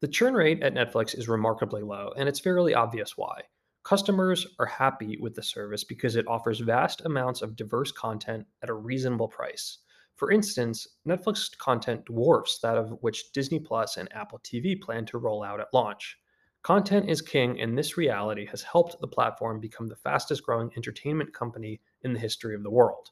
The 0.01 0.07
churn 0.07 0.33
rate 0.33 0.63
at 0.63 0.73
Netflix 0.73 1.17
is 1.17 1.29
remarkably 1.29 1.83
low, 1.83 2.11
and 2.17 2.27
it's 2.27 2.39
fairly 2.39 2.73
obvious 2.73 3.15
why. 3.15 3.43
Customers 3.83 4.45
are 4.59 4.65
happy 4.65 5.17
with 5.19 5.33
the 5.33 5.43
service 5.43 5.83
because 5.83 6.15
it 6.15 6.27
offers 6.27 6.59
vast 6.59 7.01
amounts 7.05 7.41
of 7.41 7.55
diverse 7.55 7.91
content 7.91 8.45
at 8.61 8.69
a 8.69 8.73
reasonable 8.73 9.27
price. 9.27 9.79
For 10.15 10.31
instance, 10.31 10.87
Netflix 11.07 11.57
content 11.57 12.05
dwarfs 12.05 12.59
that 12.59 12.77
of 12.77 12.91
which 13.01 13.31
Disney 13.31 13.59
Plus 13.59 13.97
and 13.97 14.11
Apple 14.13 14.39
TV 14.39 14.79
plan 14.79 15.05
to 15.07 15.17
roll 15.17 15.43
out 15.43 15.59
at 15.59 15.73
launch. 15.73 16.17
Content 16.61 17.09
is 17.09 17.23
king, 17.23 17.59
and 17.59 17.75
this 17.75 17.97
reality 17.97 18.45
has 18.45 18.61
helped 18.61 19.01
the 19.01 19.07
platform 19.07 19.59
become 19.59 19.87
the 19.87 19.95
fastest 19.95 20.43
growing 20.43 20.71
entertainment 20.77 21.33
company 21.33 21.81
in 22.03 22.13
the 22.13 22.19
history 22.19 22.53
of 22.53 22.61
the 22.61 22.69
world. 22.69 23.09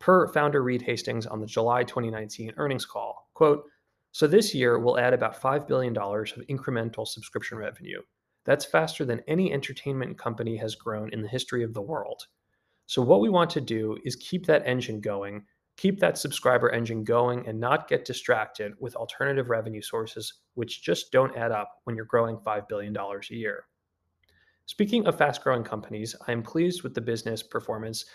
Per 0.00 0.26
founder 0.32 0.62
Reed 0.62 0.82
Hastings 0.82 1.26
on 1.26 1.40
the 1.40 1.46
July 1.46 1.84
2019 1.84 2.54
earnings 2.56 2.84
call, 2.84 3.28
quote, 3.34 3.64
so 4.12 4.26
this 4.26 4.52
year, 4.52 4.80
we'll 4.80 4.98
add 4.98 5.14
about 5.14 5.40
$5 5.40 5.68
billion 5.68 5.96
of 5.96 6.46
incremental 6.48 7.06
subscription 7.06 7.58
revenue. 7.58 8.00
That's 8.44 8.64
faster 8.64 9.04
than 9.04 9.22
any 9.28 9.52
entertainment 9.52 10.18
company 10.18 10.56
has 10.56 10.74
grown 10.74 11.12
in 11.12 11.22
the 11.22 11.28
history 11.28 11.62
of 11.62 11.74
the 11.74 11.82
world. 11.82 12.26
So, 12.86 13.02
what 13.02 13.20
we 13.20 13.28
want 13.28 13.50
to 13.50 13.60
do 13.60 13.98
is 14.04 14.16
keep 14.16 14.46
that 14.46 14.66
engine 14.66 15.00
going, 15.00 15.44
keep 15.76 16.00
that 16.00 16.18
subscriber 16.18 16.70
engine 16.70 17.04
going, 17.04 17.46
and 17.46 17.60
not 17.60 17.88
get 17.88 18.04
distracted 18.04 18.72
with 18.80 18.96
alternative 18.96 19.50
revenue 19.50 19.82
sources, 19.82 20.34
which 20.54 20.82
just 20.82 21.12
don't 21.12 21.36
add 21.36 21.52
up 21.52 21.80
when 21.84 21.94
you're 21.94 22.04
growing 22.04 22.38
$5 22.38 22.68
billion 22.68 22.96
a 22.96 23.34
year. 23.34 23.66
Speaking 24.66 25.06
of 25.06 25.18
fast 25.18 25.42
growing 25.42 25.64
companies, 25.64 26.16
I 26.26 26.32
am 26.32 26.42
pleased 26.42 26.82
with 26.82 26.94
the 26.94 27.00
business 27.00 27.42
performance 27.42 28.06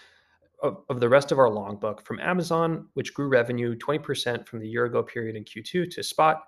of, 0.64 0.84
of 0.90 1.00
the 1.00 1.10
rest 1.10 1.32
of 1.32 1.40
our 1.40 1.50
long 1.50 1.78
book 1.78 2.02
from 2.02 2.20
Amazon, 2.20 2.88
which 2.94 3.14
grew 3.14 3.28
revenue 3.28 3.76
20% 3.78 4.48
from 4.48 4.60
the 4.60 4.68
year 4.68 4.86
ago 4.86 5.04
period 5.04 5.36
in 5.36 5.44
Q2, 5.44 5.90
to 5.92 6.02
Spotify, 6.02 6.42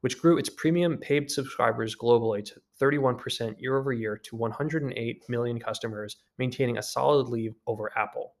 which 0.00 0.18
grew 0.20 0.38
its 0.38 0.48
premium 0.48 0.96
paid 0.98 1.30
subscribers 1.30 1.96
globally 1.96 2.44
to 2.44 2.60
31% 2.80 3.60
year 3.60 3.76
over 3.76 3.92
year 3.92 4.16
to 4.16 4.36
108 4.36 5.22
million 5.28 5.58
customers, 5.58 6.16
maintaining 6.38 6.78
a 6.78 6.82
solid 6.82 7.28
lead 7.28 7.54
over 7.66 7.90
Apple. 7.96 8.34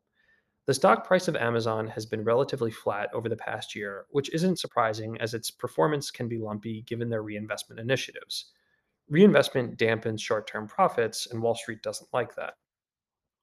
The 0.66 0.74
stock 0.74 1.06
price 1.06 1.26
of 1.26 1.36
Amazon 1.36 1.88
has 1.88 2.06
been 2.06 2.22
relatively 2.22 2.70
flat 2.70 3.10
over 3.12 3.28
the 3.28 3.36
past 3.36 3.74
year, 3.74 4.06
which 4.10 4.32
isn't 4.32 4.58
surprising 4.58 5.20
as 5.20 5.34
its 5.34 5.50
performance 5.50 6.10
can 6.10 6.28
be 6.28 6.38
lumpy 6.38 6.82
given 6.82 7.08
their 7.08 7.22
reinvestment 7.22 7.80
initiatives. 7.80 8.52
Reinvestment 9.08 9.78
dampens 9.78 10.20
short 10.20 10.46
term 10.46 10.68
profits, 10.68 11.26
and 11.26 11.42
Wall 11.42 11.56
Street 11.56 11.82
doesn't 11.82 12.12
like 12.12 12.34
that. 12.36 12.54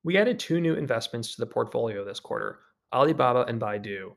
We 0.04 0.18
added 0.18 0.40
two 0.40 0.62
new 0.62 0.76
investments 0.76 1.36
to 1.36 1.42
the 1.42 1.52
portfolio 1.52 2.06
this 2.06 2.22
quarter 2.22 2.60
Alibaba 2.94 3.44
and 3.50 3.60
Baidu. 3.60 4.16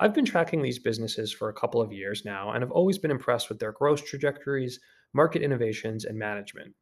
I've 0.00 0.14
been 0.14 0.24
tracking 0.24 0.62
these 0.62 0.78
businesses 0.78 1.32
for 1.32 1.48
a 1.48 1.54
couple 1.54 1.80
of 1.80 1.92
years 1.92 2.24
now 2.24 2.50
and 2.50 2.62
have 2.62 2.72
always 2.72 2.98
been 2.98 3.10
impressed 3.10 3.48
with 3.48 3.58
their 3.58 3.72
growth 3.72 4.04
trajectories, 4.04 4.80
market 5.12 5.42
innovations, 5.42 6.04
and 6.04 6.18
management. 6.18 6.74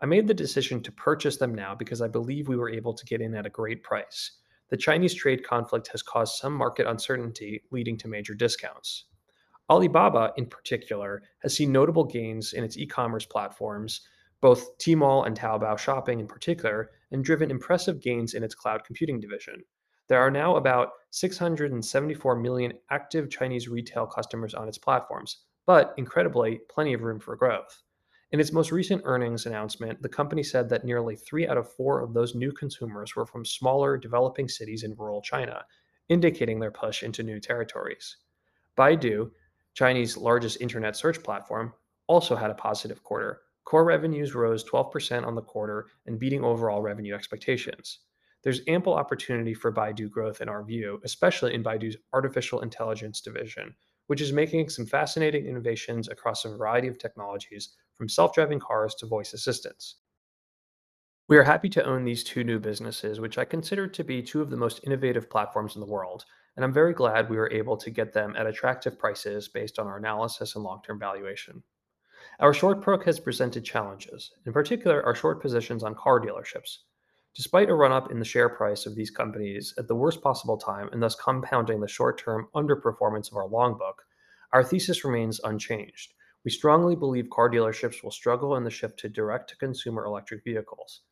I 0.00 0.06
made 0.06 0.28
the 0.28 0.34
decision 0.34 0.82
to 0.82 0.92
purchase 0.92 1.38
them 1.38 1.54
now 1.54 1.74
because 1.74 2.00
I 2.00 2.08
believe 2.08 2.48
we 2.48 2.56
were 2.56 2.70
able 2.70 2.94
to 2.94 3.04
get 3.04 3.20
in 3.20 3.34
at 3.34 3.46
a 3.46 3.50
great 3.50 3.82
price. 3.82 4.38
The 4.70 4.76
Chinese 4.76 5.14
trade 5.14 5.44
conflict 5.44 5.88
has 5.88 6.02
caused 6.02 6.36
some 6.36 6.52
market 6.52 6.86
uncertainty, 6.86 7.62
leading 7.72 7.96
to 7.98 8.08
major 8.08 8.34
discounts. 8.34 9.06
Alibaba, 9.70 10.32
in 10.36 10.46
particular, 10.46 11.22
has 11.42 11.56
seen 11.56 11.72
notable 11.72 12.04
gains 12.04 12.52
in 12.52 12.64
its 12.64 12.76
e 12.76 12.86
commerce 12.86 13.26
platforms 13.26 14.02
both 14.40 14.78
Tmall 14.78 15.26
and 15.26 15.36
Taobao 15.36 15.78
shopping 15.78 16.20
in 16.20 16.26
particular, 16.26 16.90
and 17.10 17.24
driven 17.24 17.50
impressive 17.50 18.00
gains 18.00 18.34
in 18.34 18.44
its 18.44 18.54
cloud 18.54 18.84
computing 18.84 19.20
division. 19.20 19.62
There 20.08 20.20
are 20.20 20.30
now 20.30 20.56
about 20.56 20.92
674 21.10 22.36
million 22.36 22.72
active 22.90 23.30
Chinese 23.30 23.68
retail 23.68 24.06
customers 24.06 24.54
on 24.54 24.66
its 24.66 24.78
platforms, 24.78 25.44
but 25.66 25.94
incredibly, 25.96 26.60
plenty 26.68 26.94
of 26.94 27.02
room 27.02 27.20
for 27.20 27.36
growth. 27.36 27.82
In 28.32 28.40
its 28.40 28.52
most 28.52 28.72
recent 28.72 29.02
earnings 29.04 29.46
announcement, 29.46 30.02
the 30.02 30.08
company 30.08 30.42
said 30.42 30.68
that 30.68 30.84
nearly 30.84 31.16
three 31.16 31.46
out 31.46 31.56
of 31.56 31.72
four 31.72 32.00
of 32.00 32.12
those 32.12 32.34
new 32.34 32.52
consumers 32.52 33.14
were 33.14 33.26
from 33.26 33.44
smaller, 33.44 33.96
developing 33.96 34.48
cities 34.48 34.82
in 34.82 34.94
rural 34.96 35.22
China, 35.22 35.64
indicating 36.08 36.58
their 36.58 36.70
push 36.70 37.02
into 37.02 37.22
new 37.22 37.38
territories. 37.38 38.16
Baidu, 38.76 39.30
Chinese 39.74 40.16
largest 40.16 40.60
internet 40.60 40.96
search 40.96 41.22
platform, 41.22 41.72
also 42.06 42.34
had 42.34 42.50
a 42.50 42.54
positive 42.54 43.02
quarter, 43.02 43.40
Core 43.68 43.84
revenues 43.84 44.34
rose 44.34 44.64
12% 44.64 45.26
on 45.26 45.34
the 45.34 45.42
quarter 45.42 45.88
and 46.06 46.18
beating 46.18 46.42
overall 46.42 46.80
revenue 46.80 47.14
expectations. 47.14 47.98
There's 48.42 48.60
ample 48.68 48.94
opportunity 48.94 49.52
for 49.52 49.72
Baidu 49.72 50.08
growth 50.08 50.40
in 50.40 50.48
our 50.48 50.62
view, 50.62 51.00
especially 51.04 51.54
in 51.54 51.64
Baidu's 51.64 51.96
artificial 52.12 52.60
intelligence 52.60 53.20
division, 53.20 53.74
which 54.06 54.20
is 54.20 54.32
making 54.32 54.68
some 54.68 54.86
fascinating 54.86 55.46
innovations 55.46 56.08
across 56.08 56.44
a 56.44 56.56
variety 56.56 56.88
of 56.88 56.98
technologies, 56.98 57.74
from 57.94 58.08
self 58.08 58.32
driving 58.32 58.60
cars 58.60 58.94
to 58.94 59.06
voice 59.06 59.32
assistants. 59.32 59.96
We 61.28 61.36
are 61.36 61.42
happy 61.42 61.68
to 61.70 61.84
own 61.84 62.04
these 62.04 62.24
two 62.24 62.44
new 62.44 62.58
businesses, 62.60 63.20
which 63.20 63.38
I 63.38 63.44
consider 63.44 63.86
to 63.88 64.04
be 64.04 64.22
two 64.22 64.40
of 64.40 64.50
the 64.50 64.56
most 64.56 64.80
innovative 64.84 65.28
platforms 65.28 65.74
in 65.74 65.80
the 65.80 65.86
world, 65.86 66.24
and 66.56 66.64
I'm 66.64 66.72
very 66.72 66.94
glad 66.94 67.28
we 67.28 67.36
were 67.36 67.52
able 67.52 67.76
to 67.76 67.90
get 67.90 68.12
them 68.12 68.34
at 68.36 68.46
attractive 68.46 68.98
prices 68.98 69.48
based 69.48 69.78
on 69.78 69.86
our 69.86 69.98
analysis 69.98 70.54
and 70.54 70.64
long 70.64 70.80
term 70.86 70.98
valuation. 70.98 71.62
Our 72.40 72.54
short 72.54 72.84
book 72.84 73.04
has 73.04 73.20
presented 73.20 73.64
challenges, 73.64 74.30
in 74.46 74.52
particular, 74.52 75.04
our 75.04 75.14
short 75.14 75.42
positions 75.42 75.82
on 75.82 75.94
car 75.96 76.20
dealerships. 76.20 76.78
Despite 77.38 77.70
a 77.70 77.74
run 77.74 77.92
up 77.92 78.10
in 78.10 78.18
the 78.18 78.24
share 78.24 78.48
price 78.48 78.84
of 78.84 78.96
these 78.96 79.12
companies 79.12 79.72
at 79.78 79.86
the 79.86 79.94
worst 79.94 80.20
possible 80.22 80.56
time 80.58 80.88
and 80.90 81.00
thus 81.00 81.14
compounding 81.14 81.78
the 81.78 81.86
short 81.86 82.18
term 82.18 82.48
underperformance 82.56 83.30
of 83.30 83.36
our 83.36 83.46
long 83.46 83.78
book, 83.78 84.02
our 84.52 84.64
thesis 84.64 85.04
remains 85.04 85.40
unchanged. 85.44 86.14
We 86.44 86.50
strongly 86.50 86.96
believe 86.96 87.30
car 87.30 87.48
dealerships 87.48 88.02
will 88.02 88.10
struggle 88.10 88.56
in 88.56 88.64
the 88.64 88.72
shift 88.72 88.98
to 88.98 89.08
direct 89.08 89.50
to 89.50 89.56
consumer 89.56 90.04
electric 90.04 90.42
vehicles. 90.42 91.02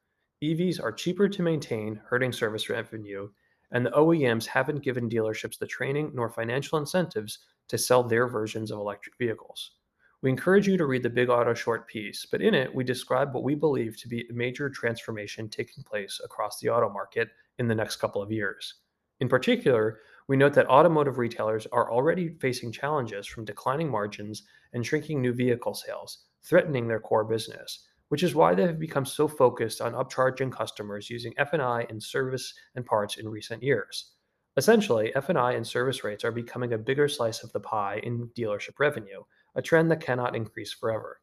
EVs 0.43 0.83
are 0.83 0.91
cheaper 0.91 1.29
to 1.29 1.43
maintain, 1.45 2.01
hurting 2.09 2.33
service 2.33 2.69
revenue, 2.69 3.29
and 3.71 3.87
the 3.87 3.93
OEMs 3.93 4.47
haven't 4.47 4.83
given 4.83 5.09
dealerships 5.09 5.61
the 5.61 5.67
training 5.69 6.11
nor 6.13 6.29
financial 6.29 6.77
incentives 6.77 7.39
to 7.69 7.79
sell 7.79 8.03
their 8.03 8.27
versions 8.27 8.73
of 8.73 8.81
electric 8.81 9.17
vehicles. 9.17 9.77
We 10.27 10.31
encourage 10.31 10.67
you 10.67 10.77
to 10.79 10.87
read 10.87 11.05
the 11.05 11.09
Big 11.09 11.31
Auto 11.31 11.55
short 11.55 11.87
piece, 11.87 12.27
but 12.27 12.43
in 12.43 12.53
it, 12.53 12.75
we 12.75 12.83
describe 12.83 13.33
what 13.33 13.45
we 13.45 13.55
believe 13.55 13.97
to 13.99 14.09
be 14.09 14.27
a 14.29 14.33
major 14.33 14.69
transformation 14.69 15.49
taking 15.49 15.85
place 15.85 16.21
across 16.25 16.59
the 16.59 16.69
auto 16.69 16.93
market 16.93 17.29
in 17.61 17.69
the 17.69 17.77
next 17.77 17.99
couple 17.99 18.21
of 18.21 18.33
years. 18.33 18.75
In 19.21 19.29
particular, 19.29 20.01
we 20.27 20.37
note 20.37 20.53
that 20.55 20.67
automotive 20.67 21.19
retailers 21.19 21.69
are 21.71 21.93
already 21.93 22.31
facing 22.41 22.73
challenges 22.73 23.25
from 23.29 23.45
declining 23.45 23.89
margins 23.89 24.43
and 24.73 24.85
shrinking 24.85 25.23
new 25.23 25.33
vehicle 25.33 25.75
sales, 25.75 26.25
threatening 26.43 26.89
their 26.89 26.99
core 26.99 27.23
business, 27.23 27.87
which 28.09 28.25
is 28.25 28.35
why 28.35 28.53
they 28.53 28.67
have 28.67 28.81
become 28.81 29.07
so 29.07 29.29
focused 29.29 29.81
on 29.81 29.93
upcharging 29.93 30.51
customers 30.51 31.09
using 31.09 31.35
F&I 31.37 31.87
and 31.89 32.03
service 32.03 32.53
and 32.75 32.85
parts 32.85 33.19
in 33.19 33.29
recent 33.29 33.63
years. 33.63 34.15
Essentially, 34.57 35.15
F&I 35.15 35.53
and 35.53 35.65
service 35.65 36.03
rates 36.03 36.25
are 36.25 36.33
becoming 36.33 36.73
a 36.73 36.79
bigger 36.79 37.07
slice 37.07 37.45
of 37.45 37.53
the 37.53 37.61
pie 37.61 38.01
in 38.03 38.29
dealership 38.37 38.81
revenue, 38.81 39.23
a 39.57 39.63
trend 39.63 39.91
that 39.91 40.01
cannot 40.01 40.37
increase 40.37 40.73
forever. 40.73 41.21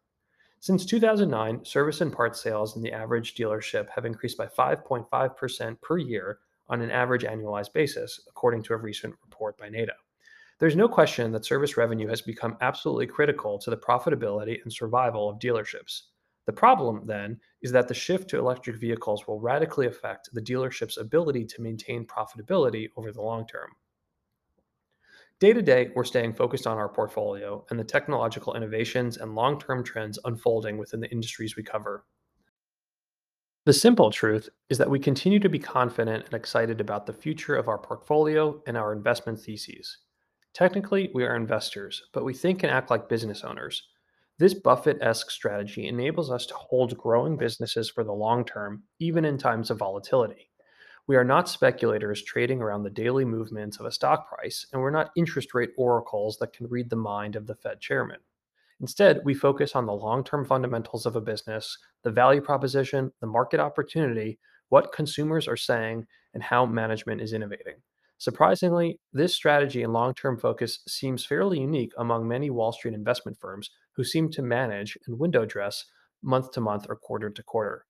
Since 0.59 0.85
2009, 0.85 1.63
service 1.65 2.01
and 2.01 2.11
parts 2.11 2.41
sales 2.41 2.75
in 2.75 2.81
the 2.81 2.91
average 2.91 3.35
dealership 3.35 3.89
have 3.89 4.05
increased 4.05 4.37
by 4.37 4.47
5.5% 4.47 5.81
per 5.81 5.97
year 5.97 6.39
on 6.69 6.81
an 6.81 6.91
average 6.91 7.23
annualized 7.23 7.73
basis, 7.73 8.21
according 8.29 8.63
to 8.63 8.73
a 8.73 8.77
recent 8.77 9.15
report 9.23 9.57
by 9.57 9.69
NADA. 9.69 9.93
There's 10.59 10.75
no 10.75 10.87
question 10.87 11.31
that 11.31 11.45
service 11.45 11.75
revenue 11.77 12.07
has 12.07 12.21
become 12.21 12.57
absolutely 12.61 13.07
critical 13.07 13.59
to 13.59 13.69
the 13.69 13.77
profitability 13.77 14.61
and 14.63 14.71
survival 14.71 15.29
of 15.29 15.39
dealerships. 15.39 16.03
The 16.45 16.53
problem, 16.53 17.05
then, 17.05 17.39
is 17.61 17.71
that 17.71 17.87
the 17.87 17.93
shift 17.93 18.29
to 18.29 18.39
electric 18.39 18.77
vehicles 18.77 19.27
will 19.27 19.39
radically 19.39 19.87
affect 19.87 20.29
the 20.33 20.41
dealership's 20.41 20.97
ability 20.97 21.45
to 21.45 21.61
maintain 21.61 22.05
profitability 22.05 22.89
over 22.95 23.11
the 23.11 23.21
long 23.21 23.45
term. 23.47 23.69
Day 25.39 25.51
to 25.51 25.61
day, 25.61 25.89
we're 25.95 26.03
staying 26.03 26.33
focused 26.33 26.67
on 26.67 26.77
our 26.77 26.87
portfolio 26.87 27.65
and 27.69 27.79
the 27.79 27.83
technological 27.83 28.53
innovations 28.55 29.17
and 29.17 29.35
long 29.35 29.59
term 29.59 29.83
trends 29.83 30.19
unfolding 30.25 30.77
within 30.77 30.99
the 30.99 31.11
industries 31.11 31.55
we 31.55 31.63
cover. 31.63 32.05
The 33.65 33.73
simple 33.73 34.11
truth 34.11 34.49
is 34.69 34.77
that 34.77 34.89
we 34.89 34.99
continue 34.99 35.39
to 35.39 35.49
be 35.49 35.59
confident 35.59 36.25
and 36.25 36.33
excited 36.33 36.81
about 36.81 37.05
the 37.05 37.13
future 37.13 37.55
of 37.55 37.69
our 37.69 37.77
portfolio 37.77 38.61
and 38.67 38.75
our 38.75 38.91
investment 38.91 39.39
theses. 39.39 39.99
Technically, 40.53 41.09
we 41.13 41.23
are 41.23 41.35
investors, 41.35 42.03
but 42.13 42.25
we 42.25 42.33
think 42.33 42.63
and 42.63 42.71
act 42.71 42.89
like 42.89 43.09
business 43.09 43.43
owners. 43.43 43.87
This 44.37 44.53
Buffett 44.53 44.97
esque 45.01 45.31
strategy 45.31 45.87
enables 45.87 46.29
us 46.29 46.45
to 46.47 46.55
hold 46.55 46.97
growing 46.97 47.37
businesses 47.37 47.89
for 47.89 48.03
the 48.03 48.11
long 48.11 48.43
term, 48.43 48.83
even 48.99 49.25
in 49.25 49.37
times 49.37 49.71
of 49.71 49.77
volatility. 49.79 50.51
We 51.05 51.17
are 51.17 51.25
not 51.25 51.49
speculators 51.49 52.23
trading 52.23 52.61
around 52.61 52.83
the 52.83 52.89
daily 52.89 53.25
movements 53.25 53.77
of 53.77 53.85
a 53.85 53.91
stock 53.91 54.29
price, 54.29 54.65
and 54.71 54.81
we're 54.81 54.89
not 54.89 55.11
interest 55.17 55.53
rate 55.53 55.71
oracles 55.77 56.37
that 56.37 56.53
can 56.53 56.67
read 56.67 56.89
the 56.89 56.95
mind 56.95 57.35
of 57.35 57.45
the 57.45 57.55
Fed 57.55 57.81
chairman. 57.81 58.19
Instead, 58.79 59.19
we 59.25 59.33
focus 59.33 59.75
on 59.75 59.85
the 59.85 59.93
long 59.93 60.23
term 60.23 60.45
fundamentals 60.45 61.05
of 61.05 61.17
a 61.17 61.21
business, 61.21 61.77
the 62.03 62.11
value 62.11 62.39
proposition, 62.39 63.11
the 63.19 63.27
market 63.27 63.59
opportunity, 63.59 64.39
what 64.69 64.93
consumers 64.93 65.45
are 65.45 65.57
saying, 65.57 66.07
and 66.33 66.41
how 66.41 66.65
management 66.65 67.19
is 67.19 67.33
innovating. 67.33 67.75
Surprisingly, 68.17 68.97
this 69.11 69.33
strategy 69.33 69.83
and 69.83 69.91
long 69.91 70.13
term 70.13 70.37
focus 70.37 70.79
seems 70.87 71.25
fairly 71.25 71.59
unique 71.59 71.91
among 71.97 72.25
many 72.25 72.49
Wall 72.49 72.71
Street 72.71 72.93
investment 72.93 73.37
firms 73.37 73.69
who 73.91 74.05
seem 74.05 74.29
to 74.31 74.41
manage 74.41 74.97
and 75.05 75.19
window 75.19 75.45
dress 75.45 75.83
month 76.21 76.51
to 76.51 76.61
month 76.61 76.85
or 76.87 76.95
quarter 76.95 77.29
to 77.29 77.43
quarter. 77.43 77.85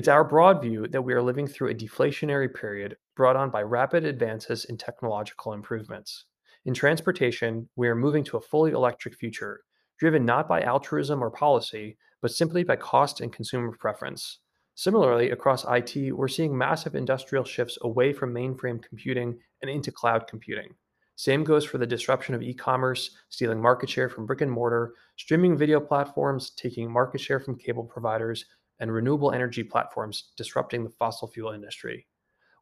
It's 0.00 0.08
our 0.08 0.24
broad 0.24 0.62
view 0.62 0.88
that 0.88 1.02
we 1.02 1.12
are 1.12 1.20
living 1.20 1.46
through 1.46 1.68
a 1.68 1.74
deflationary 1.74 2.48
period 2.54 2.96
brought 3.16 3.36
on 3.36 3.50
by 3.50 3.60
rapid 3.60 4.06
advances 4.06 4.64
in 4.64 4.78
technological 4.78 5.52
improvements. 5.52 6.24
In 6.64 6.72
transportation, 6.72 7.68
we 7.76 7.86
are 7.86 7.94
moving 7.94 8.24
to 8.24 8.38
a 8.38 8.40
fully 8.40 8.70
electric 8.70 9.14
future, 9.14 9.60
driven 9.98 10.24
not 10.24 10.48
by 10.48 10.62
altruism 10.62 11.22
or 11.22 11.30
policy, 11.30 11.98
but 12.22 12.30
simply 12.30 12.64
by 12.64 12.76
cost 12.76 13.20
and 13.20 13.30
consumer 13.30 13.76
preference. 13.78 14.38
Similarly, 14.74 15.32
across 15.32 15.66
IT, 15.68 16.16
we're 16.16 16.28
seeing 16.28 16.56
massive 16.56 16.94
industrial 16.94 17.44
shifts 17.44 17.76
away 17.82 18.14
from 18.14 18.32
mainframe 18.32 18.82
computing 18.82 19.38
and 19.60 19.70
into 19.70 19.92
cloud 19.92 20.26
computing. 20.26 20.70
Same 21.16 21.44
goes 21.44 21.66
for 21.66 21.76
the 21.76 21.86
disruption 21.86 22.34
of 22.34 22.40
e 22.40 22.54
commerce, 22.54 23.10
stealing 23.28 23.60
market 23.60 23.90
share 23.90 24.08
from 24.08 24.24
brick 24.24 24.40
and 24.40 24.50
mortar, 24.50 24.94
streaming 25.18 25.58
video 25.58 25.78
platforms, 25.78 26.52
taking 26.56 26.90
market 26.90 27.20
share 27.20 27.38
from 27.38 27.58
cable 27.58 27.84
providers, 27.84 28.46
and 28.80 28.92
renewable 28.92 29.32
energy 29.32 29.62
platforms 29.62 30.32
disrupting 30.36 30.82
the 30.82 30.90
fossil 30.90 31.28
fuel 31.28 31.52
industry. 31.52 32.06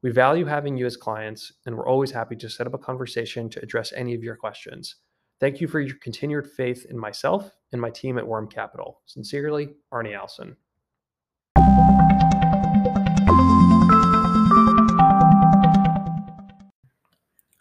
We 0.03 0.11
value 0.11 0.45
having 0.45 0.77
you 0.77 0.87
as 0.87 0.97
clients, 0.97 1.53
and 1.67 1.77
we're 1.77 1.89
always 1.89 2.11
happy 2.11 2.37
to 2.37 2.51
set 2.51 2.67
up 2.67 2.75
a 2.75 2.79
conversation 2.79 3.49
to 3.51 3.63
address 3.63 3.93
any 3.93 4.15
of 4.15 4.23
your 4.23 4.37
questions. 4.37 4.97
Thank 5.41 5.61
you 5.61 5.69
for 5.69 5.81
your 5.81 5.97
continued 6.03 6.49
faith 6.51 6.87
in 6.91 6.99
myself 6.99 7.53
and 7.73 7.81
my 7.81 7.91
team 7.91 8.19
at 8.19 8.27
Worm 8.27 8.49
Capital. 8.49 9.01
Sincerely, 9.07 9.71
Arne 9.91 10.07
Alsin. 10.07 10.57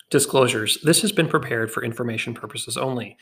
Disclosures. 0.09 0.77
This 0.83 1.01
has 1.01 1.11
been 1.11 1.27
prepared 1.27 1.71
for 1.71 1.83
information 1.83 2.33
purposes 2.33 2.77
only. 2.77 3.17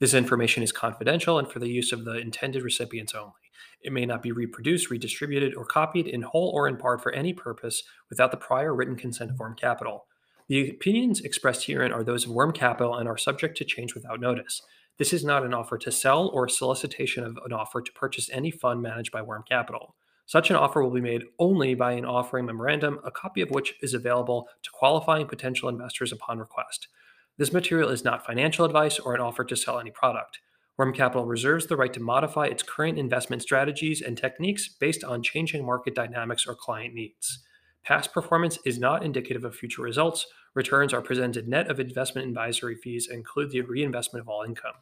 This 0.00 0.14
information 0.14 0.62
is 0.62 0.72
confidential 0.72 1.38
and 1.38 1.46
for 1.46 1.58
the 1.58 1.68
use 1.68 1.92
of 1.92 2.04
the 2.04 2.16
intended 2.16 2.62
recipients 2.62 3.14
only. 3.14 3.34
It 3.82 3.92
may 3.92 4.06
not 4.06 4.22
be 4.22 4.32
reproduced, 4.32 4.90
redistributed, 4.90 5.54
or 5.54 5.64
copied 5.64 6.06
in 6.06 6.22
whole 6.22 6.50
or 6.54 6.68
in 6.68 6.76
part 6.76 7.02
for 7.02 7.12
any 7.12 7.32
purpose 7.32 7.82
without 8.08 8.30
the 8.30 8.36
prior 8.36 8.74
written 8.74 8.96
consent 8.96 9.30
of 9.30 9.38
Worm 9.38 9.54
Capital. 9.54 10.06
The 10.48 10.70
opinions 10.70 11.20
expressed 11.20 11.66
herein 11.66 11.92
are 11.92 12.02
those 12.02 12.24
of 12.24 12.32
Worm 12.32 12.52
Capital 12.52 12.96
and 12.96 13.08
are 13.08 13.16
subject 13.16 13.56
to 13.58 13.64
change 13.64 13.94
without 13.94 14.20
notice. 14.20 14.62
This 14.98 15.12
is 15.12 15.24
not 15.24 15.44
an 15.44 15.54
offer 15.54 15.78
to 15.78 15.92
sell 15.92 16.28
or 16.28 16.46
a 16.46 16.50
solicitation 16.50 17.24
of 17.24 17.38
an 17.44 17.52
offer 17.52 17.80
to 17.80 17.92
purchase 17.92 18.28
any 18.32 18.50
fund 18.50 18.82
managed 18.82 19.12
by 19.12 19.22
Worm 19.22 19.44
Capital. 19.48 19.94
Such 20.26 20.50
an 20.50 20.56
offer 20.56 20.82
will 20.82 20.90
be 20.90 21.00
made 21.00 21.24
only 21.38 21.74
by 21.74 21.92
an 21.92 22.04
offering 22.04 22.46
memorandum, 22.46 23.00
a 23.04 23.10
copy 23.10 23.40
of 23.40 23.50
which 23.50 23.74
is 23.80 23.94
available 23.94 24.48
to 24.62 24.70
qualifying 24.70 25.26
potential 25.26 25.68
investors 25.68 26.12
upon 26.12 26.38
request. 26.38 26.88
This 27.36 27.52
material 27.52 27.88
is 27.88 28.04
not 28.04 28.26
financial 28.26 28.64
advice 28.64 28.98
or 28.98 29.14
an 29.14 29.20
offer 29.20 29.44
to 29.44 29.56
sell 29.56 29.80
any 29.80 29.90
product. 29.90 30.40
Worm 30.80 30.94
Capital 30.94 31.26
reserves 31.26 31.66
the 31.66 31.76
right 31.76 31.92
to 31.92 32.00
modify 32.00 32.46
its 32.46 32.62
current 32.62 32.98
investment 32.98 33.42
strategies 33.42 34.00
and 34.00 34.16
techniques 34.16 34.66
based 34.66 35.04
on 35.04 35.22
changing 35.22 35.66
market 35.66 35.94
dynamics 35.94 36.46
or 36.46 36.54
client 36.54 36.94
needs. 36.94 37.40
Past 37.84 38.14
performance 38.14 38.58
is 38.64 38.78
not 38.78 39.04
indicative 39.04 39.44
of 39.44 39.54
future 39.54 39.82
results. 39.82 40.26
Returns 40.54 40.94
are 40.94 41.02
presented 41.02 41.46
net 41.46 41.70
of 41.70 41.80
investment 41.80 42.28
advisory 42.28 42.76
fees 42.76 43.08
and 43.08 43.18
include 43.18 43.50
the 43.50 43.60
reinvestment 43.60 44.22
of 44.22 44.28
all 44.30 44.42
income. 44.42 44.72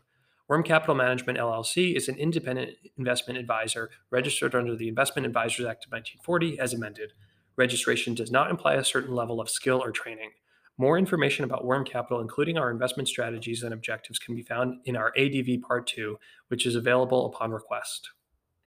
Worm 0.46 0.62
Capital 0.62 0.94
Management 0.94 1.37
LLC 1.37 1.96
is 1.96 2.08
an 2.08 2.14
independent 2.14 2.76
investment 2.96 3.37
advisor 3.37 3.90
registered 4.12 4.54
under 4.54 4.76
the 4.76 4.87
Investment 4.87 5.26
Advisors 5.26 5.66
Act 5.66 5.87
of 5.87 5.90
1940 5.90 6.61
as 6.61 6.72
amended. 6.74 7.12
Registration 7.56 8.14
does 8.14 8.30
not 8.30 8.52
imply 8.52 8.74
a 8.74 8.84
certain 8.84 9.16
level 9.16 9.40
of 9.40 9.50
skill 9.50 9.82
or 9.82 9.90
training. 9.90 10.30
More 10.81 10.97
information 10.97 11.45
about 11.45 11.64
Worm 11.64 11.85
Capital, 11.85 12.21
including 12.21 12.57
our 12.57 12.71
investment 12.71 13.09
strategies 13.09 13.64
and 13.64 13.75
objectives, 13.75 14.21
can 14.21 14.37
be 14.37 14.43
found 14.43 14.79
in 14.85 14.97
our 14.97 15.12
ADV 15.19 15.61
Part 15.67 15.88
2, 15.88 16.17
which 16.49 16.67
is 16.67 16.77
available 16.77 17.27
upon 17.27 17.51
request. 17.51 18.11